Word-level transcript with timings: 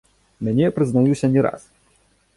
Мяне, 0.45 0.71
прызнаюся, 0.77 1.25
не 1.37 1.41
раз. 1.47 1.69